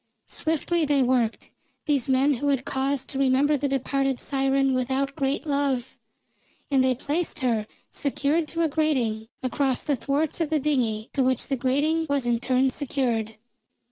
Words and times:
Swiftly 0.25 0.83
they 0.83 1.03
worked, 1.03 1.51
these 1.85 2.09
men 2.09 2.33
who 2.33 2.47
had 2.47 2.65
cause 2.65 3.05
to 3.05 3.19
remember 3.19 3.55
the 3.55 3.67
departed 3.69 4.19
siren 4.19 4.73
without 4.73 5.15
great 5.15 5.45
love, 5.45 5.95
and 6.71 6.83
they 6.83 6.95
placed 6.95 7.41
her, 7.41 7.67
secured 7.91 8.47
to 8.47 8.63
a 8.63 8.67
grating, 8.67 9.27
across 9.43 9.83
the 9.83 9.95
thwarts 9.95 10.41
of 10.41 10.49
the 10.49 10.59
dingey, 10.59 11.11
to 11.13 11.21
which 11.21 11.49
the 11.49 11.55
grating 11.55 12.07
was 12.09 12.25
in 12.25 12.39
turn 12.39 12.71
secured. 12.71 13.35